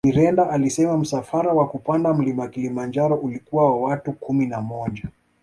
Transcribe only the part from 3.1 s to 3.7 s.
ulikuwa na